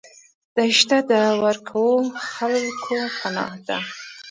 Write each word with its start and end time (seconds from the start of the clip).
دښته 0.55 0.97
د 1.11 1.13
ورکو 1.43 1.85
خلکو 2.33 2.97
پناه 3.19 3.55
ده. 3.67 3.77